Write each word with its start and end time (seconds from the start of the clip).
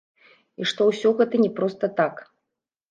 І 0.61 0.67
што 0.71 0.81
ўсё 0.89 1.13
гэта 1.21 1.35
не 1.45 1.53
проста 1.61 1.95
так. 2.03 2.29